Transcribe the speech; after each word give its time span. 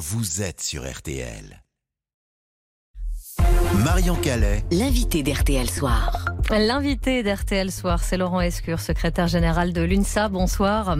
vous 0.00 0.40
êtes 0.40 0.62
sur 0.62 0.90
RTL. 0.90 1.62
Marion 3.84 4.14
Calais, 4.16 4.64
L'invité 4.70 5.22
d'RTL 5.22 5.68
Soir. 5.68 6.24
L'invité 6.48 7.22
d'RTL 7.22 7.70
Soir, 7.70 8.02
c'est 8.02 8.16
Laurent 8.16 8.40
Escure, 8.40 8.80
secrétaire 8.80 9.28
général 9.28 9.74
de 9.74 9.82
l'UNSA. 9.82 10.28
Bonsoir. 10.28 10.96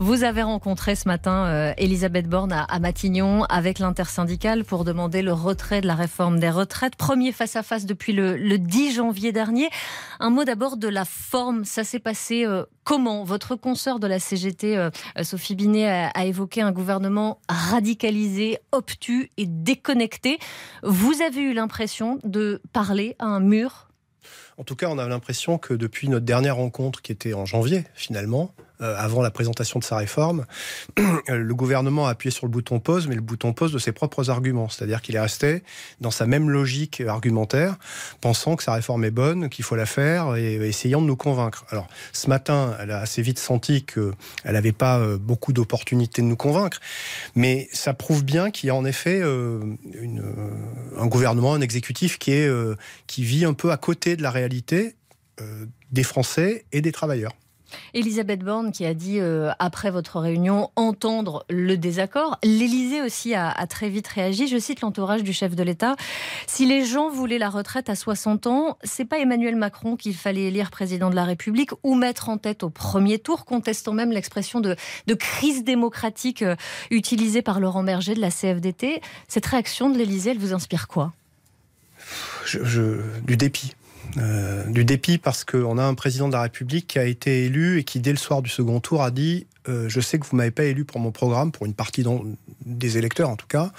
Vous 0.00 0.24
avez 0.24 0.42
rencontré 0.42 0.96
ce 0.96 1.06
matin 1.06 1.46
euh, 1.46 1.72
Elisabeth 1.78 2.28
Borne 2.28 2.52
à, 2.52 2.64
à 2.64 2.80
Matignon 2.80 3.44
avec 3.44 3.78
l'intersyndicale 3.78 4.64
pour 4.64 4.84
demander 4.84 5.22
le 5.22 5.32
retrait 5.32 5.80
de 5.80 5.86
la 5.86 5.94
réforme 5.94 6.40
des 6.40 6.50
retraites. 6.50 6.96
Premier 6.96 7.30
face-à-face 7.30 7.86
depuis 7.86 8.12
le, 8.12 8.36
le 8.36 8.58
10 8.58 8.94
janvier 8.94 9.30
dernier. 9.30 9.70
Un 10.18 10.30
mot 10.30 10.44
d'abord 10.44 10.76
de 10.76 10.88
la 10.88 11.04
forme. 11.04 11.64
Ça 11.64 11.84
s'est 11.84 12.00
passé 12.00 12.44
euh, 12.44 12.64
comment 12.84 13.24
Votre 13.24 13.56
consoeur 13.56 13.98
de 13.98 14.06
la 14.06 14.18
CGT, 14.18 14.76
euh, 14.76 14.90
Sophie 15.22 15.54
Binet, 15.54 16.10
a 16.14 16.24
évoqué 16.24 16.62
un 16.62 16.72
gouvernement 16.72 17.40
radicalisé, 17.48 18.58
obtus 18.72 19.30
et 19.36 19.46
déconnecté? 19.46 20.38
Vous 20.82 21.22
avez 21.22 21.42
eu 21.42 21.52
l'impression 21.52 22.18
de 22.24 22.60
parler 22.72 23.16
à 23.18 23.26
un 23.26 23.40
mur? 23.40 23.88
En 24.58 24.64
tout 24.64 24.76
cas, 24.76 24.88
on 24.88 24.98
a 24.98 25.08
l'impression 25.08 25.58
que 25.58 25.74
depuis 25.74 26.08
notre 26.08 26.26
dernière 26.26 26.56
rencontre, 26.56 27.00
qui 27.00 27.12
était 27.12 27.34
en 27.34 27.46
janvier, 27.46 27.84
finalement, 27.94 28.54
euh, 28.82 28.96
avant 28.98 29.22
la 29.22 29.30
présentation 29.30 29.78
de 29.78 29.84
sa 29.84 29.96
réforme, 29.96 30.44
le 31.28 31.54
gouvernement 31.54 32.06
a 32.06 32.10
appuyé 32.10 32.32
sur 32.32 32.46
le 32.46 32.50
bouton 32.50 32.80
pause, 32.80 33.06
mais 33.06 33.14
le 33.14 33.20
bouton 33.20 33.52
pause 33.52 33.72
de 33.72 33.78
ses 33.78 33.92
propres 33.92 34.28
arguments. 34.28 34.68
C'est-à-dire 34.68 35.02
qu'il 35.02 35.14
est 35.14 35.20
resté 35.20 35.62
dans 36.00 36.10
sa 36.10 36.26
même 36.26 36.50
logique 36.50 37.00
argumentaire, 37.00 37.76
pensant 38.20 38.56
que 38.56 38.62
sa 38.62 38.74
réforme 38.74 39.04
est 39.04 39.10
bonne, 39.10 39.48
qu'il 39.50 39.64
faut 39.64 39.76
la 39.76 39.86
faire, 39.86 40.36
et 40.36 40.54
essayant 40.68 41.00
de 41.00 41.06
nous 41.06 41.16
convaincre. 41.16 41.64
Alors, 41.70 41.86
ce 42.12 42.28
matin, 42.28 42.76
elle 42.80 42.90
a 42.90 42.98
assez 42.98 43.22
vite 43.22 43.38
senti 43.38 43.84
qu'elle 43.84 44.12
n'avait 44.44 44.72
pas 44.72 44.98
euh, 44.98 45.16
beaucoup 45.16 45.52
d'opportunités 45.52 46.22
de 46.22 46.26
nous 46.26 46.36
convaincre, 46.36 46.80
mais 47.36 47.68
ça 47.72 47.94
prouve 47.94 48.24
bien 48.24 48.50
qu'il 48.50 48.66
y 48.66 48.70
a 48.70 48.74
en 48.74 48.84
effet 48.84 49.20
euh, 49.22 49.60
un 50.98 51.06
gouvernement, 51.06 51.54
un 51.54 51.60
exécutif 51.60 52.18
qui, 52.18 52.32
est, 52.32 52.50
qui 53.06 53.22
vit 53.22 53.44
un 53.44 53.54
peu 53.54 53.70
à 53.70 53.76
côté 53.76 54.16
de 54.16 54.22
la 54.22 54.30
réalité 54.30 54.41
euh, 55.40 55.66
des 55.90 56.02
Français 56.02 56.64
et 56.72 56.80
des 56.80 56.92
travailleurs. 56.92 57.32
Elisabeth 57.94 58.40
Borne 58.40 58.72
qui 58.72 58.84
a 58.84 58.94
dit 58.94 59.18
euh, 59.18 59.50
après 59.58 59.90
votre 59.90 60.18
réunion 60.18 60.70
entendre 60.76 61.44
le 61.48 61.76
désaccord. 61.76 62.38
L'Élysée 62.42 63.02
aussi 63.02 63.34
a, 63.34 63.50
a, 63.50 63.66
très 63.66 63.88
vite 63.88 64.08
réagi. 64.08 64.46
Je 64.46 64.58
cite 64.58 64.80
l'entourage 64.80 65.22
du 65.22 65.32
chef 65.32 65.54
de 65.54 65.62
l'État. 65.62 65.96
Si 66.46 66.66
les 66.66 66.84
gens 66.84 67.10
voulaient 67.10 67.38
la 67.38 67.50
retraite 67.50 67.88
à 67.88 67.94
60 67.94 68.46
ans, 68.46 68.78
c'est 68.82 69.04
pas 69.04 69.18
Emmanuel 69.18 69.56
Macron 69.56 69.96
qu'il 69.96 70.14
fallait 70.14 70.44
élire 70.44 70.70
président 70.70 71.10
de 71.10 71.14
la 71.14 71.24
République 71.24 71.70
ou 71.82 71.94
mettre 71.94 72.28
en 72.28 72.38
tête 72.38 72.62
au 72.62 72.70
premier 72.70 73.18
tour, 73.18 73.44
contestant 73.44 73.92
même 73.92 74.12
l'expression 74.12 74.60
de, 74.60 74.76
de, 75.06 75.14
crise 75.14 75.64
démocratique 75.64 76.42
euh, 76.42 76.56
utilisée 76.90 77.42
par 77.42 77.60
Laurent 77.60 77.84
Berger 77.84 78.14
de 78.14 78.20
la 78.20 78.30
CFDT. 78.30 79.00
Cette 79.28 79.46
réaction 79.46 79.90
de 79.90 79.98
l'Élysée, 79.98 80.30
elle 80.30 80.38
vous 80.38 80.52
inspire 80.52 80.88
quoi? 80.88 81.12
Je, 82.44 82.64
je, 82.64 83.00
Du 83.24 83.36
dépit. 83.36 83.74
Euh, 84.18 84.64
du 84.66 84.84
dépit 84.84 85.18
parce 85.18 85.44
qu'on 85.44 85.78
a 85.78 85.84
un 85.84 85.94
président 85.94 86.28
de 86.28 86.34
la 86.34 86.42
République 86.42 86.86
qui 86.86 86.98
a 86.98 87.04
été 87.04 87.44
élu 87.44 87.78
et 87.78 87.84
qui, 87.84 88.00
dès 88.00 88.10
le 88.10 88.18
soir 88.18 88.42
du 88.42 88.50
second 88.50 88.80
tour, 88.80 89.02
a 89.02 89.10
dit 89.10 89.46
euh, 89.68 89.88
Je 89.88 90.00
sais 90.00 90.18
que 90.18 90.26
vous 90.26 90.36
m'avez 90.36 90.50
pas 90.50 90.64
élu 90.64 90.84
pour 90.84 91.00
mon 91.00 91.12
programme, 91.12 91.52
pour 91.52 91.66
une 91.66 91.74
partie 91.74 92.04
des 92.64 92.98
électeurs 92.98 93.30
en 93.30 93.36
tout 93.36 93.46
cas, 93.46 93.72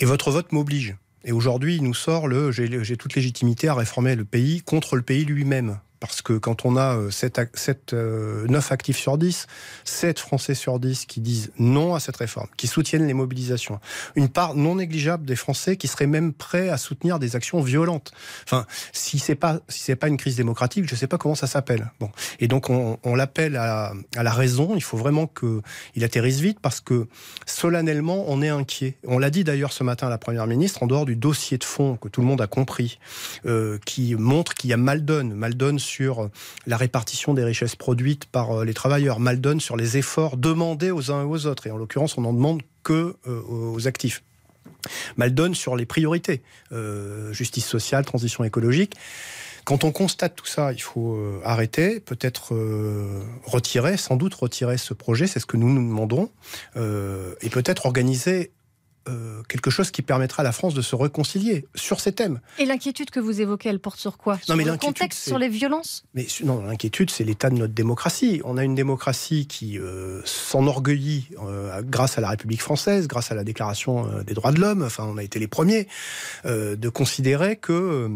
et 0.00 0.04
votre 0.04 0.30
vote 0.30 0.52
m'oblige. 0.52 0.96
Et 1.24 1.32
aujourd'hui, 1.32 1.76
il 1.76 1.84
nous 1.84 1.94
sort 1.94 2.26
le 2.26 2.50
j'ai 2.50 2.96
toute 2.96 3.14
légitimité 3.14 3.68
à 3.68 3.74
réformer 3.74 4.16
le 4.16 4.24
pays 4.24 4.60
contre 4.60 4.96
le 4.96 5.02
pays 5.02 5.24
lui-même. 5.24 5.78
Parce 6.02 6.20
que 6.20 6.32
quand 6.32 6.64
on 6.64 6.76
a 6.76 6.98
7, 7.10 7.40
7, 7.54 7.92
9 7.92 8.72
actifs 8.72 8.98
sur 8.98 9.18
10, 9.18 9.46
7 9.84 10.18
Français 10.18 10.54
sur 10.54 10.80
10 10.80 11.06
qui 11.06 11.20
disent 11.20 11.52
non 11.60 11.94
à 11.94 12.00
cette 12.00 12.16
réforme, 12.16 12.48
qui 12.56 12.66
soutiennent 12.66 13.06
les 13.06 13.14
mobilisations, 13.14 13.78
une 14.16 14.28
part 14.28 14.56
non 14.56 14.74
négligeable 14.74 15.24
des 15.24 15.36
Français 15.36 15.76
qui 15.76 15.86
seraient 15.86 16.08
même 16.08 16.32
prêts 16.32 16.70
à 16.70 16.76
soutenir 16.76 17.20
des 17.20 17.36
actions 17.36 17.60
violentes. 17.60 18.10
Enfin, 18.44 18.66
si 18.92 19.20
c'est 19.20 19.36
pas 19.36 19.60
si 19.68 19.80
c'est 19.82 19.94
pas 19.94 20.08
une 20.08 20.16
crise 20.16 20.34
démocratique, 20.34 20.88
je 20.88 20.96
sais 20.96 21.06
pas 21.06 21.18
comment 21.18 21.36
ça 21.36 21.46
s'appelle. 21.46 21.92
Bon, 22.00 22.10
et 22.40 22.48
donc 22.48 22.68
on, 22.68 22.98
on 23.04 23.14
l'appelle 23.14 23.54
à, 23.54 23.92
à, 24.16 24.22
la 24.24 24.32
raison. 24.32 24.74
Il 24.74 24.82
faut 24.82 24.96
vraiment 24.96 25.28
que 25.28 25.62
il 25.94 26.02
atterrisse 26.02 26.40
vite 26.40 26.58
parce 26.60 26.80
que 26.80 27.06
solennellement 27.46 28.24
on 28.26 28.42
est 28.42 28.48
inquiet. 28.48 28.96
On 29.06 29.20
l'a 29.20 29.30
dit 29.30 29.44
d'ailleurs 29.44 29.72
ce 29.72 29.84
matin 29.84 30.08
à 30.08 30.10
la 30.10 30.18
première 30.18 30.48
ministre 30.48 30.82
en 30.82 30.88
dehors 30.88 31.06
du 31.06 31.14
dossier 31.14 31.58
de 31.58 31.64
fond 31.64 31.96
que 31.96 32.08
tout 32.08 32.20
le 32.20 32.26
monde 32.26 32.40
a 32.40 32.46
compris, 32.46 32.98
euh, 33.46 33.78
qui 33.84 34.14
montre 34.16 34.54
qu'il 34.54 34.70
y 34.70 34.72
a 34.72 34.76
mal 34.76 35.04
donne, 35.04 35.34
mal 35.34 35.54
donne 35.54 35.78
la 36.66 36.76
répartition 36.76 37.34
des 37.34 37.44
richesses 37.44 37.76
produites 37.76 38.26
par 38.26 38.64
les 38.64 38.74
travailleurs, 38.74 39.20
mal 39.20 39.40
donne 39.40 39.60
sur 39.60 39.76
les 39.76 39.96
efforts 39.96 40.36
demandés 40.36 40.90
aux 40.90 41.10
uns 41.10 41.22
et 41.22 41.26
aux 41.26 41.46
autres. 41.46 41.66
Et 41.66 41.70
en 41.70 41.76
l'occurrence, 41.76 42.16
on 42.18 42.22
n'en 42.22 42.32
demande 42.32 42.62
que 42.82 43.16
aux 43.26 43.86
actifs. 43.86 44.22
Mal 45.16 45.34
donne 45.34 45.54
sur 45.54 45.76
les 45.76 45.86
priorités, 45.86 46.42
euh, 46.72 47.32
justice 47.32 47.66
sociale, 47.66 48.04
transition 48.04 48.44
écologique. 48.44 48.94
Quand 49.64 49.84
on 49.84 49.92
constate 49.92 50.34
tout 50.34 50.46
ça, 50.46 50.72
il 50.72 50.82
faut 50.82 51.14
euh, 51.14 51.40
arrêter, 51.44 52.00
peut-être 52.00 52.54
euh, 52.54 53.22
retirer, 53.44 53.96
sans 53.96 54.16
doute 54.16 54.34
retirer 54.34 54.76
ce 54.76 54.92
projet, 54.92 55.28
c'est 55.28 55.38
ce 55.38 55.46
que 55.46 55.56
nous 55.56 55.68
nous 55.68 55.86
demandons, 55.88 56.30
euh, 56.76 57.34
et 57.42 57.48
peut-être 57.48 57.86
organiser 57.86 58.50
euh, 59.08 59.42
quelque 59.48 59.70
chose 59.70 59.90
qui 59.90 60.02
permettra 60.02 60.42
à 60.42 60.44
la 60.44 60.52
France 60.52 60.74
de 60.74 60.82
se 60.82 60.94
réconcilier 60.94 61.66
sur 61.74 62.00
ces 62.00 62.12
thèmes. 62.12 62.40
Et 62.58 62.64
l'inquiétude 62.64 63.10
que 63.10 63.20
vous 63.20 63.40
évoquez, 63.40 63.68
elle 63.68 63.80
porte 63.80 63.98
sur 63.98 64.18
quoi? 64.18 64.38
Sur 64.38 64.54
non, 64.54 64.56
mais 64.56 64.64
le 64.64 64.76
contexte, 64.76 65.26
sur 65.26 65.38
les 65.38 65.48
violences? 65.48 66.04
Mais 66.14 66.26
non, 66.44 66.62
l'inquiétude, 66.62 67.10
c'est 67.10 67.24
l'état 67.24 67.50
de 67.50 67.56
notre 67.56 67.74
démocratie. 67.74 68.40
On 68.44 68.56
a 68.56 68.64
une 68.64 68.74
démocratie 68.74 69.46
qui 69.46 69.78
euh, 69.78 70.20
s'enorgueillit 70.24 71.28
euh, 71.42 71.82
grâce 71.82 72.18
à 72.18 72.20
la 72.20 72.30
République 72.30 72.62
française, 72.62 73.08
grâce 73.08 73.32
à 73.32 73.34
la 73.34 73.44
Déclaration 73.44 74.06
des 74.24 74.34
droits 74.34 74.52
de 74.52 74.60
l'homme. 74.60 74.82
Enfin, 74.82 75.04
on 75.04 75.16
a 75.16 75.22
été 75.22 75.38
les 75.38 75.48
premiers 75.48 75.88
de 76.44 76.88
considérer 76.88 77.56
que 77.56 78.08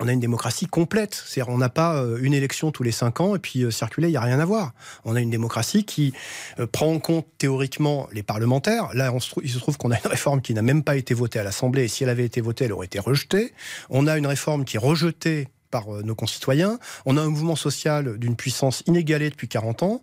on 0.00 0.08
a 0.08 0.12
une 0.12 0.20
démocratie 0.20 0.66
complète. 0.66 1.22
C'est-à-dire, 1.26 1.52
on 1.52 1.58
n'a 1.58 1.68
pas 1.68 2.04
une 2.20 2.34
élection 2.34 2.72
tous 2.72 2.82
les 2.82 2.92
cinq 2.92 3.20
ans 3.20 3.36
et 3.36 3.38
puis 3.38 3.62
euh, 3.62 3.70
circuler, 3.70 4.08
il 4.08 4.12
n'y 4.12 4.16
a 4.16 4.22
rien 4.22 4.40
à 4.40 4.44
voir. 4.44 4.72
On 5.04 5.14
a 5.14 5.20
une 5.20 5.30
démocratie 5.30 5.84
qui 5.84 6.12
euh, 6.58 6.66
prend 6.66 6.92
en 6.92 6.98
compte 6.98 7.26
théoriquement 7.38 8.08
les 8.12 8.22
parlementaires. 8.22 8.88
Là, 8.94 9.12
on 9.12 9.20
se 9.20 9.30
il 9.42 9.50
se 9.50 9.58
trouve 9.58 9.76
qu'on 9.76 9.90
a 9.90 9.96
une 9.96 10.10
réforme 10.10 10.40
qui 10.40 10.54
n'a 10.54 10.62
même 10.62 10.82
pas 10.82 10.96
été 10.96 11.14
votée 11.14 11.38
à 11.38 11.44
l'Assemblée 11.44 11.84
et 11.84 11.88
si 11.88 12.02
elle 12.02 12.08
avait 12.08 12.24
été 12.24 12.40
votée, 12.40 12.64
elle 12.64 12.72
aurait 12.72 12.86
été 12.86 12.98
rejetée. 12.98 13.52
On 13.90 14.06
a 14.06 14.16
une 14.18 14.26
réforme 14.26 14.64
qui 14.64 14.76
est 14.76 14.80
rejetée 14.80 15.48
par 15.70 15.94
euh, 15.94 16.02
nos 16.02 16.14
concitoyens. 16.14 16.78
On 17.06 17.16
a 17.16 17.20
un 17.20 17.28
mouvement 17.28 17.56
social 17.56 18.18
d'une 18.18 18.36
puissance 18.36 18.82
inégalée 18.86 19.30
depuis 19.30 19.48
40 19.48 19.82
ans. 19.82 20.02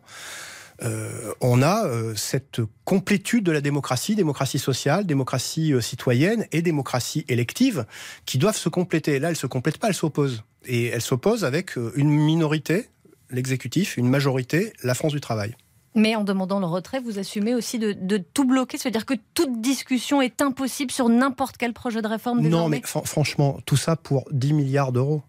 Euh, 0.84 1.34
on 1.42 1.62
a 1.62 1.86
euh, 1.88 2.14
cette 2.16 2.62
complétude 2.86 3.44
de 3.44 3.52
la 3.52 3.62
démocratie, 3.62 4.16
démocratie 4.16 4.60
sociale, 4.60 5.06
démocratie 5.06 5.74
euh, 5.74 5.82
citoyenne 5.82 6.46
et 6.52 6.62
démocratie 6.62 7.26
élective 7.28 7.86
qui 8.26 8.38
doivent 8.38 8.58
se 8.58 8.70
compléter. 8.70 9.20
Là, 9.20 9.30
elles 9.30 9.36
se 9.36 9.48
complètent 9.48 9.80
pas, 9.80 9.88
elles 9.88 9.96
s'opposent. 9.96 10.44
Et 10.66 10.88
elles 10.88 11.02
s'opposent 11.02 11.46
avec 11.46 11.78
une 11.96 12.10
minorité, 12.10 12.90
l'exécutif, 13.32 13.98
une 13.98 14.10
majorité, 14.10 14.74
la 14.84 14.94
France 14.94 15.14
du 15.14 15.22
travail. 15.22 15.56
Mais 15.96 16.16
en 16.16 16.24
demandant 16.24 16.60
le 16.60 16.68
retrait, 16.68 17.00
vous 17.00 17.18
assumez 17.18 17.56
aussi 17.56 17.80
de, 17.80 17.94
de 17.94 18.18
tout 18.18 18.46
bloquer, 18.46 18.78
c'est-à-dire 18.78 19.06
que 19.06 19.16
toute 19.34 19.62
discussion 19.62 20.22
est 20.22 20.42
impossible 20.42 20.92
sur 20.92 21.10
n'importe 21.10 21.58
quel 21.58 21.74
projet 21.74 22.02
de 22.02 22.08
réforme 22.08 22.42
désormais 22.42 22.64
Non, 22.64 22.70
mais 22.70 22.82
franchement, 23.06 23.58
tout 23.66 23.78
ça 23.78 23.96
pour 23.96 24.26
10 24.32 24.54
milliards 24.54 24.92
d'euros 24.92 25.24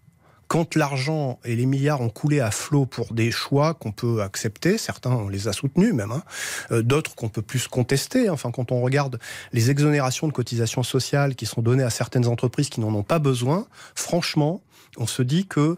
quand 0.49 0.75
l'argent 0.75 1.39
et 1.45 1.55
les 1.55 1.67
milliards 1.67 2.01
ont 2.01 2.09
coulé 2.09 2.39
à 2.39 2.49
flot 2.49 2.87
pour 2.87 3.13
des 3.13 3.29
choix 3.29 3.75
qu'on 3.75 3.91
peut 3.91 4.23
accepter, 4.23 4.79
certains 4.79 5.11
on 5.11 5.29
les 5.29 5.47
a 5.47 5.53
soutenus 5.53 5.93
même, 5.93 6.11
hein, 6.11 6.23
euh, 6.71 6.81
d'autres 6.81 7.13
qu'on 7.13 7.29
peut 7.29 7.43
plus 7.43 7.67
contester. 7.67 8.29
Enfin, 8.31 8.49
quand 8.51 8.71
on 8.71 8.81
regarde 8.81 9.19
les 9.53 9.69
exonérations 9.69 10.27
de 10.27 10.33
cotisations 10.33 10.81
sociales 10.81 11.35
qui 11.35 11.45
sont 11.45 11.61
données 11.61 11.83
à 11.83 11.91
certaines 11.91 12.27
entreprises 12.27 12.69
qui 12.69 12.81
n'en 12.81 12.93
ont 12.95 13.03
pas 13.03 13.19
besoin, 13.19 13.67
franchement, 13.93 14.61
on 14.97 15.05
se 15.05 15.21
dit 15.21 15.45
que 15.45 15.77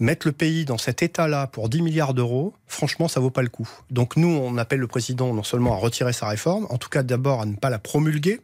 mettre 0.00 0.26
le 0.26 0.32
pays 0.32 0.64
dans 0.64 0.78
cet 0.78 1.04
état-là 1.04 1.46
pour 1.46 1.68
10 1.68 1.82
milliards 1.82 2.12
d'euros, 2.12 2.52
franchement, 2.66 3.06
ça 3.06 3.20
vaut 3.20 3.30
pas 3.30 3.42
le 3.42 3.48
coup. 3.48 3.68
Donc 3.90 4.16
nous, 4.16 4.28
on 4.28 4.58
appelle 4.58 4.80
le 4.80 4.88
président 4.88 5.32
non 5.32 5.44
seulement 5.44 5.74
à 5.74 5.76
retirer 5.76 6.12
sa 6.12 6.26
réforme, 6.26 6.66
en 6.70 6.78
tout 6.78 6.88
cas 6.88 7.04
d'abord 7.04 7.42
à 7.42 7.46
ne 7.46 7.54
pas 7.54 7.70
la 7.70 7.78
promulguer, 7.78 8.40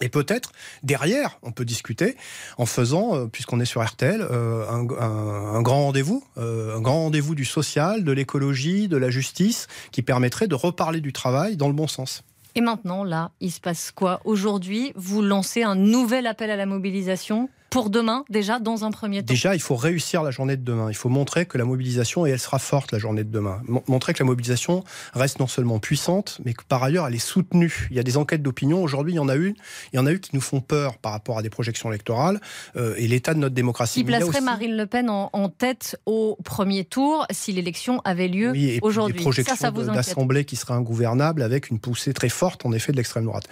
et 0.00 0.08
peut-être, 0.10 0.52
derrière, 0.82 1.38
on 1.42 1.52
peut 1.52 1.64
discuter 1.64 2.16
en 2.58 2.66
faisant, 2.66 3.14
euh, 3.14 3.26
puisqu'on 3.26 3.60
est 3.60 3.64
sur 3.64 3.82
RTL, 3.82 4.20
euh, 4.20 4.68
un, 4.68 5.62
grand 5.62 5.84
rendez-vous, 5.84 6.22
euh, 6.36 6.76
un 6.76 6.80
grand 6.80 7.04
rendez-vous 7.04 7.34
du 7.34 7.46
social, 7.46 8.04
de 8.04 8.12
l'écologie, 8.12 8.88
de 8.88 8.96
la 8.98 9.08
justice, 9.08 9.68
qui 9.92 10.02
permettrait 10.02 10.48
de 10.48 10.54
reparler 10.54 11.00
du 11.00 11.12
travail 11.12 11.56
dans 11.56 11.68
le 11.68 11.74
bon 11.74 11.86
sens. 11.86 12.22
Et 12.54 12.60
maintenant, 12.60 13.04
là, 13.04 13.32
il 13.40 13.50
se 13.50 13.60
passe 13.60 13.90
quoi 13.90 14.20
Aujourd'hui, 14.24 14.92
vous 14.96 15.22
lancez 15.22 15.62
un 15.62 15.74
nouvel 15.74 16.26
appel 16.26 16.50
à 16.50 16.56
la 16.56 16.66
mobilisation? 16.66 17.48
Pour 17.76 17.90
demain, 17.90 18.24
déjà, 18.30 18.58
dans 18.58 18.86
un 18.86 18.90
premier 18.90 19.20
temps 19.20 19.26
Déjà, 19.26 19.54
il 19.54 19.60
faut 19.60 19.76
réussir 19.76 20.22
la 20.22 20.30
journée 20.30 20.56
de 20.56 20.64
demain. 20.64 20.86
Il 20.88 20.94
faut 20.94 21.10
montrer 21.10 21.44
que 21.44 21.58
la 21.58 21.66
mobilisation, 21.66 22.24
et 22.24 22.30
elle 22.30 22.38
sera 22.38 22.58
forte 22.58 22.90
la 22.90 22.98
journée 22.98 23.22
de 23.22 23.30
demain, 23.30 23.60
montrer 23.86 24.14
que 24.14 24.18
la 24.20 24.24
mobilisation 24.24 24.82
reste 25.12 25.40
non 25.40 25.46
seulement 25.46 25.78
puissante, 25.78 26.40
mais 26.46 26.54
que 26.54 26.62
par 26.66 26.82
ailleurs, 26.82 27.06
elle 27.06 27.14
est 27.14 27.18
soutenue. 27.18 27.88
Il 27.90 27.96
y 27.98 28.00
a 28.00 28.02
des 28.02 28.16
enquêtes 28.16 28.40
d'opinion. 28.40 28.82
Aujourd'hui, 28.82 29.12
il 29.12 29.16
y 29.16 29.18
en 29.18 29.28
a 29.28 29.36
eu, 29.36 29.54
il 29.92 29.96
y 29.96 29.98
en 29.98 30.06
a 30.06 30.12
eu 30.12 30.20
qui 30.20 30.30
nous 30.32 30.40
font 30.40 30.62
peur 30.62 30.96
par 30.96 31.12
rapport 31.12 31.36
à 31.36 31.42
des 31.42 31.50
projections 31.50 31.90
électorales 31.90 32.40
euh, 32.76 32.94
et 32.96 33.06
l'état 33.08 33.34
de 33.34 33.40
notre 33.40 33.54
démocratie. 33.54 34.00
Qui 34.00 34.04
placerait 34.04 34.40
Marine 34.40 34.74
Le 34.74 34.86
Pen 34.86 35.10
en, 35.10 35.48
tête 35.50 36.00
au 36.06 36.38
premier 36.44 36.86
tour 36.86 37.26
si 37.30 37.52
l'élection 37.52 38.00
avait 38.06 38.28
lieu 38.28 38.52
oui, 38.52 38.78
aujourd'hui. 38.80 39.18
Des 39.18 39.22
projections 39.22 39.70
d'assemblée 39.92 40.46
qui 40.46 40.56
seraient 40.56 40.72
ingouvernables 40.72 41.42
avec 41.42 41.68
une 41.68 41.78
poussée 41.78 42.14
très 42.14 42.30
forte, 42.30 42.64
en 42.64 42.72
effet, 42.72 42.92
de 42.92 42.96
l'extrême 42.96 43.26
droite. 43.26 43.48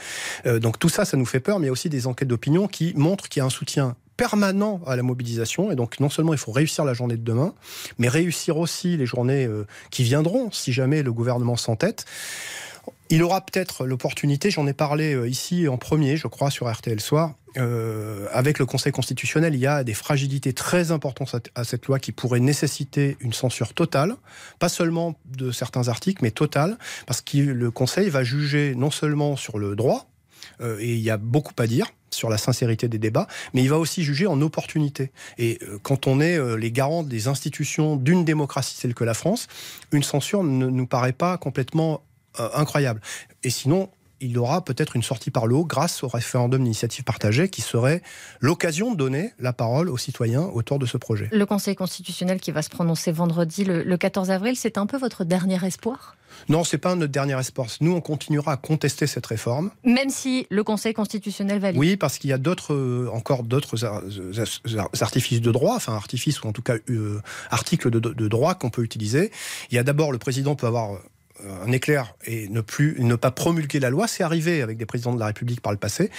Euh, 0.47 0.61
donc 0.61 0.79
tout 0.79 0.88
ça, 0.88 1.05
ça 1.05 1.19
nous 1.19 1.26
fait 1.26 1.41
peur, 1.41 1.59
mais 1.59 1.65
il 1.65 1.69
y 1.69 1.69
a 1.69 1.73
aussi 1.73 1.91
des 1.91 2.06
enquêtes 2.06 2.29
d'opinion 2.29 2.69
qui 2.69 2.94
montrent 2.97 3.29
qu'il 3.29 3.41
y 3.41 3.43
a 3.43 3.44
un 3.44 3.50
soutien 3.50 3.97
permanent 4.16 4.81
à 4.87 4.96
la 4.96 5.02
mobilisation. 5.02 5.70
Et 5.70 5.76
donc, 5.76 6.00
non 6.00 6.08
seulement 6.08 6.32
il 6.32 6.38
faut 6.38 6.52
réussir 6.52 6.84
la 6.84 6.94
journée 6.94 7.16
de 7.16 7.25
demain, 7.25 7.55
mais 7.99 8.08
réussir 8.08 8.56
aussi 8.56 8.96
les 8.96 9.06
journées 9.06 9.46
euh, 9.46 9.66
qui 9.90 10.02
viendront, 10.02 10.50
si 10.52 10.72
jamais 10.72 11.02
le 11.02 11.12
gouvernement 11.12 11.56
s'entête. 11.56 12.05
Il 13.11 13.22
aura 13.22 13.40
peut-être 13.40 13.87
l'opportunité, 13.87 14.50
j'en 14.50 14.66
ai 14.66 14.72
parlé 14.72 15.14
euh, 15.14 15.28
ici 15.28 15.69
en 15.69 15.76
premier, 15.76 16.16
je 16.16 16.26
crois, 16.26 16.50
sur 16.50 16.70
RTL 16.70 17.00
Soir, 17.00 17.34
euh, 17.56 18.26
avec 18.32 18.58
le 18.58 18.66
Conseil 18.66 18.93
constitutionnel, 18.93 19.55
il 19.55 19.61
y 19.61 19.66
a 19.66 19.84
des 19.84 19.94
fragilités 19.94 20.52
très 20.52 20.90
importantes 20.90 21.37
à 21.55 21.64
cette 21.64 21.87
loi 21.87 21.99
qui 21.99 22.11
pourraient 22.11 22.40
nécessiter 22.40 23.16
une 23.20 23.32
censure 23.32 23.75
totale, 23.75 24.16
pas 24.58 24.69
seulement 24.69 25.14
de 25.26 25.52
certains 25.52 25.88
articles, 25.88 26.20
mais 26.22 26.32
totale, 26.32 26.78
parce 27.06 27.20
que 27.20 27.38
le 27.38 27.70
Conseil 27.70 28.11
va 28.11 28.25
juger 28.25 28.75
non 28.75 28.90
seulement 28.90 29.37
sur 29.37 29.58
le 29.58 29.76
droit, 29.76 30.08
et 30.78 30.93
il 30.93 31.00
y 31.00 31.11
a 31.11 31.16
beaucoup 31.16 31.55
à 31.58 31.66
dire 31.66 31.87
sur 32.14 32.31
la 32.31 32.38
sincérité 32.38 32.88
des 32.88 32.99
débats, 32.99 33.26
mais 33.52 33.62
il 33.62 33.69
va 33.69 33.78
aussi 33.78 34.02
juger 34.02 34.26
en 34.26 34.40
opportunité. 34.40 35.12
Et 35.38 35.58
euh, 35.62 35.78
quand 35.82 36.06
on 36.06 36.20
est 36.20 36.38
euh, 36.38 36.56
les 36.56 36.70
garants 36.70 37.02
des 37.02 37.28
institutions 37.28 37.96
d'une 37.96 38.25
démocratie 38.25 38.81
telle 38.81 38.94
que 38.94 39.05
la 39.05 39.14
France, 39.14 39.49
une 39.93 40.02
censure 40.02 40.44
ne 40.44 40.66
nous 40.66 40.87
paraît 40.87 41.12
pas 41.12 41.37
complètement 41.38 42.02
incroyable. 42.37 43.00
Et 43.44 43.50
sinon, 43.50 43.88
il 44.20 44.38
aura 44.38 44.64
peut-être 44.64 44.96
une 44.96 45.02
sortie 45.02 45.31
par 45.31 45.46
le 45.46 45.55
haut 45.55 45.64
grâce 45.64 46.02
au 46.02 46.08
référendum 46.08 46.62
d'initiative 46.62 47.05
partagée 47.05 47.49
qui 47.49 47.62
serait 47.62 48.02
l'occasion 48.40 48.93
de 48.93 48.96
donner 48.96 49.32
la 49.38 49.52
parole 49.52 49.88
aux 49.88 49.99
citoyens 49.99 50.43
autour 50.43 50.78
de 50.78 50.87
ce 50.87 50.96
projet. 50.96 51.28
Le 51.32 51.46
Conseil 51.46 51.75
constitutionnel 51.75 52.40
qui 52.40 52.50
va 52.50 52.62
se 52.62 52.70
prononcer 52.70 53.12
vendredi 53.12 53.64
le, 53.64 53.96
14 53.96 54.31
avril, 54.31 54.56
c'est 54.56 54.78
un 54.78 54.87
peu 54.87 54.99
votre 54.99 55.25
dernier 55.25 55.64
espoir? 55.64 56.16
Non, 56.49 56.64
c'est 56.64 56.78
pas 56.78 56.96
notre 56.96 57.12
dernier 57.12 57.38
espoir. 57.38 57.69
Nous, 57.81 57.93
on 57.93 58.00
continuera 58.00 58.52
à 58.52 58.56
contester 58.56 59.06
cette 59.06 59.26
réforme. 59.26 59.70
Même 59.84 60.11
si 60.11 60.46
le 60.50 60.64
Conseil 60.64 60.93
constitutionnel 60.93 61.61
valide. 61.61 61.78
Oui, 61.78 61.96
parce 61.96 62.19
qu'il 62.19 62.31
y 62.31 62.32
a 62.32 62.38
d'autres, 62.38 62.75
euh, 62.75 63.08
encore 63.12 63.44
d'autres 63.44 63.84
artifices 65.00 65.40
de 65.40 65.52
droit, 65.52 65.76
enfin 65.76 65.94
artifices 65.94 66.43
ou 66.43 66.49
en 66.49 66.52
tout 66.52 66.62
cas 66.62 66.75
euh, 66.90 67.20
articles 67.50 67.88
de, 67.88 68.00
de 68.00 68.28
droit 68.28 68.55
qu'on 68.55 68.70
peut 68.70 68.82
utiliser. 68.82 69.31
Il 69.70 69.76
y 69.76 69.78
a 69.78 69.84
d'abord 69.84 70.11
le 70.11 70.19
président 70.19 70.56
peut 70.56 70.66
avoir 70.66 70.99
un 71.43 71.73
éclair 71.73 72.15
et 72.27 72.49
ne 72.49 72.61
plus 72.61 72.97
ne 73.01 73.17
pas 73.17 73.31
promulguer 73.31 73.81
la 73.81 73.91
loi, 73.91 74.07
c'est 74.07 74.23
arrivé 74.23 74.63
avec 74.63 74.79
des 74.79 74.87
présidents 74.87 75.15
de 75.15 75.21
la 75.21 75.27
République 75.27 75.61
par 75.61 75.73
le 75.73 75.79
passé. 75.79 76.11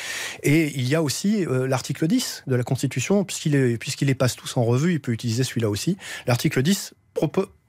Et 0.43 0.77
il 0.77 0.87
y 0.87 0.95
a 0.95 1.01
aussi 1.01 1.45
euh, 1.45 1.67
l'article 1.67 2.07
10 2.07 2.43
de 2.47 2.55
la 2.55 2.63
Constitution, 2.63 3.23
puisqu'il 3.23 3.77
puisqu'il 3.79 4.07
les 4.07 4.15
passe 4.15 4.35
tous 4.35 4.57
en 4.57 4.63
revue, 4.63 4.93
il 4.93 4.99
peut 4.99 5.11
utiliser 5.11 5.43
celui-là 5.43 5.69
aussi. 5.69 5.97
L'article 6.27 6.61
10 6.61 6.93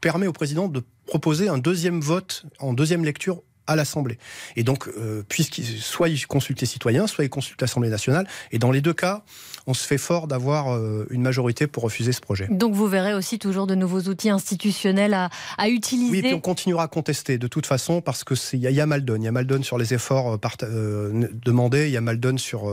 permet 0.01 0.27
au 0.27 0.33
président 0.33 0.69
de 0.69 0.83
proposer 1.07 1.49
un 1.49 1.59
deuxième 1.59 2.01
vote 2.01 2.47
en 2.59 2.73
deuxième 2.73 3.05
lecture 3.05 3.43
à 3.67 3.77
l'Assemblée. 3.77 4.19
Et 4.57 4.63
donc, 4.63 4.89
euh, 4.89 5.23
puisqu'il 5.29 5.65
soit 5.65 6.09
il 6.09 6.27
consulte 6.27 6.61
les 6.61 6.67
citoyens, 6.67 7.07
soit 7.07 7.25
il 7.25 7.31
consulte 7.31 7.61
l'Assemblée 7.61 7.89
nationale. 7.89 8.27
Et 8.53 8.59
dans 8.59 8.71
les 8.71 8.81
deux 8.81 8.93
cas, 8.93 9.23
on 9.67 9.75
se 9.75 9.87
fait 9.87 9.99
fort 9.99 10.29
d'avoir 10.29 10.75
euh, 10.75 11.07
une 11.11 11.23
majorité 11.23 11.67
pour 11.67 11.83
refuser 11.83 12.13
ce 12.13 12.21
projet. 12.21 12.47
Donc 12.51 12.75
vous 12.75 12.87
verrez 12.87 13.15
aussi 13.15 13.39
toujours 13.39 13.67
de 13.67 13.75
nouveaux 13.75 14.03
outils 14.03 14.31
institutionnels 14.31 15.15
à, 15.15 15.31
à 15.59 15.69
utiliser. 15.69 16.13
Oui, 16.13 16.19
et 16.19 16.23
puis 16.23 16.35
on 16.35 16.41
continuera 16.41 16.85
à 16.85 16.89
contester 16.89 17.39
de 17.39 17.49
toute 17.49 17.67
façon 17.67 18.01
parce 18.01 18.25
que 18.25 18.35
il 18.53 18.61
y, 18.61 18.81
a 18.81 18.87
mal 18.87 19.05
donne. 19.05 19.23
Il 19.23 19.25
y 19.25 19.29
a 19.29 19.33
mal 19.33 19.47
donne 19.47 19.65
sur 19.65 19.79
les 19.79 19.95
efforts 19.95 20.39
euh, 20.63 21.29
demandés. 21.45 21.87
Il 21.87 21.93
y 21.93 21.97
a 21.97 22.01
mal 22.01 22.21
donne 22.21 22.39
sur 22.39 22.73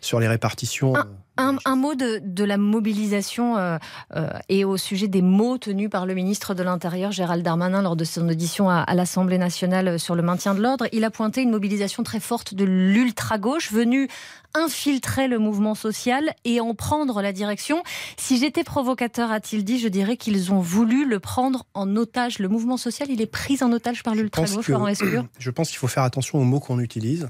sur 0.00 0.20
les 0.20 0.28
répartitions. 0.28 0.94
Un, 1.40 1.76
mot 1.76 1.94
de, 1.94 2.44
la 2.44 2.58
mobilisation 2.58 3.56
euh, 3.56 3.78
euh, 4.14 4.28
et 4.48 4.64
au 4.64 4.76
sujet 4.76 5.08
des 5.08 5.22
mots 5.22 5.56
tenus 5.56 5.88
par 5.88 6.04
le 6.04 6.14
ministre 6.14 6.54
de 6.54 6.62
l'Intérieur, 6.62 7.12
Gérald 7.12 7.42
Darmanin, 7.42 7.80
lors 7.80 7.96
de 7.96 8.04
son 8.04 8.28
audition 8.28 8.68
à, 8.68 8.80
à 8.80 8.94
l'Assemblée 8.94 9.38
nationale 9.38 9.98
sur 9.98 10.14
le 10.14 10.22
maintien 10.22 10.54
de 10.54 10.60
l'ordre. 10.60 10.86
Il 10.92 11.04
a 11.04 11.10
pointé 11.10 11.40
une 11.42 11.50
mobilisation 11.50 12.02
très 12.02 12.20
forte 12.20 12.54
de 12.54 12.64
l'ultra-gauche 12.64 13.72
venue 13.72 14.08
infiltrer 14.54 15.28
le 15.28 15.38
mouvement 15.38 15.74
social 15.74 16.34
et 16.44 16.60
en 16.60 16.74
prendre 16.74 17.22
la 17.22 17.32
direction. 17.32 17.82
Si 18.16 18.38
j'étais 18.38 18.64
provocateur, 18.64 19.30
a-t-il 19.30 19.64
dit, 19.64 19.78
je 19.78 19.88
dirais 19.88 20.16
qu'ils 20.16 20.52
ont 20.52 20.60
voulu 20.60 21.08
le 21.08 21.20
prendre 21.20 21.66
en 21.74 21.96
otage. 21.96 22.38
Le 22.38 22.48
mouvement 22.48 22.76
social, 22.76 23.08
il 23.10 23.20
est 23.20 23.26
pris 23.26 23.62
en 23.62 23.72
otage 23.72 24.02
par 24.02 24.14
l'ultra-gauche, 24.14 24.68
Laurent 24.68 24.88
Je 25.38 25.50
pense 25.50 25.68
qu'il 25.68 25.78
faut 25.78 25.88
faire 25.88 26.02
attention 26.02 26.38
aux 26.38 26.44
mots 26.44 26.60
qu'on 26.60 26.80
utilise. 26.80 27.28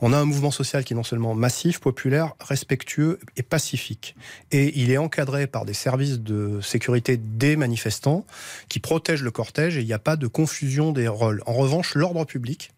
On 0.00 0.12
a 0.12 0.18
un 0.18 0.24
mouvement 0.24 0.50
social 0.50 0.84
qui 0.84 0.92
est 0.92 0.96
non 0.96 1.02
seulement 1.02 1.34
massif, 1.34 1.80
populaire, 1.80 2.34
respectueux 2.40 3.18
et 3.36 3.42
pacifique. 3.42 4.14
Et 4.50 4.78
il 4.80 4.90
est 4.90 4.98
encadré 4.98 5.46
par 5.46 5.64
des 5.64 5.74
services 5.74 6.20
de 6.20 6.60
sécurité 6.60 7.16
des 7.16 7.56
manifestants 7.56 8.26
qui 8.68 8.78
protègent 8.78 9.22
le 9.22 9.30
cortège 9.30 9.76
et 9.76 9.80
il 9.80 9.86
n'y 9.86 9.92
a 9.92 9.98
pas 9.98 10.16
de 10.16 10.26
confusion 10.26 10.92
des 10.92 11.08
rôles. 11.08 11.42
En 11.46 11.54
revanche, 11.54 11.94
l'ordre 11.94 12.24
public, 12.24 12.72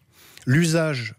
l'usage 0.45 1.15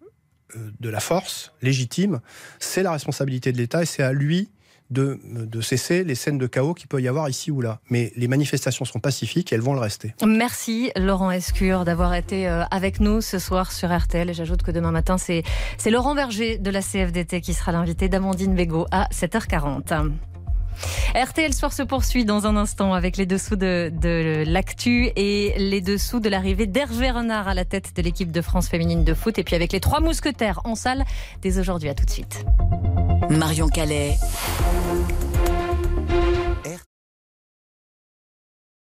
euh, 0.56 0.70
de 0.80 0.88
la 0.88 1.00
force 1.00 1.52
légitime, 1.62 2.20
c'est 2.58 2.82
la 2.82 2.92
responsabilité 2.92 3.52
de 3.52 3.58
l'État 3.58 3.82
et 3.82 3.86
c'est 3.86 4.02
à 4.02 4.12
lui 4.12 4.48
de, 4.90 5.18
de, 5.24 5.60
cesser 5.60 6.04
les 6.04 6.14
scènes 6.14 6.38
de 6.38 6.46
chaos 6.46 6.74
qu'il 6.74 6.88
peut 6.88 7.00
y 7.00 7.08
avoir 7.08 7.28
ici 7.28 7.50
ou 7.50 7.60
là. 7.60 7.80
Mais 7.90 8.12
les 8.16 8.28
manifestations 8.28 8.84
sont 8.84 9.00
pacifiques 9.00 9.52
et 9.52 9.56
elles 9.56 9.60
vont 9.60 9.74
le 9.74 9.80
rester. 9.80 10.14
Merci 10.24 10.90
Laurent 10.96 11.30
Escure 11.30 11.84
d'avoir 11.84 12.14
été 12.14 12.48
euh, 12.48 12.62
avec 12.70 13.00
nous 13.00 13.20
ce 13.20 13.38
soir 13.38 13.72
sur 13.72 13.96
RTL. 13.96 14.32
J'ajoute 14.32 14.62
que 14.62 14.70
demain 14.70 14.92
matin, 14.92 15.16
c'est 15.18 15.42
Laurent 15.90 16.14
Berger 16.14 16.58
de 16.58 16.70
la 16.70 16.82
CFDT 16.82 17.40
qui 17.40 17.54
sera 17.54 17.72
l'invité 17.72 18.08
d'Amandine 18.08 18.54
Bégaud 18.54 18.86
à 18.90 19.08
7h40. 19.12 20.12
RTL 21.14 21.54
Soir 21.54 21.72
se 21.72 21.82
poursuit 21.82 22.24
dans 22.24 22.46
un 22.46 22.56
instant 22.56 22.92
avec 22.92 23.16
les 23.16 23.26
dessous 23.26 23.56
de, 23.56 23.90
de 23.92 24.44
l'actu 24.46 25.10
et 25.16 25.54
les 25.56 25.80
dessous 25.80 26.20
de 26.20 26.28
l'arrivée 26.28 26.66
d'Hervé 26.66 27.10
Renard 27.10 27.48
à 27.48 27.54
la 27.54 27.64
tête 27.64 27.96
de 27.96 28.02
l'équipe 28.02 28.30
de 28.30 28.42
France 28.42 28.68
féminine 28.68 29.04
de 29.04 29.14
foot 29.14 29.38
et 29.38 29.44
puis 29.44 29.56
avec 29.56 29.72
les 29.72 29.80
trois 29.80 30.00
mousquetaires 30.00 30.60
en 30.64 30.74
salle 30.74 31.04
dès 31.42 31.58
aujourd'hui. 31.58 31.88
À 31.88 31.94
tout 31.94 32.04
de 32.04 32.10
suite. 32.10 32.44
Marion 33.30 33.68
Calais. 33.68 34.16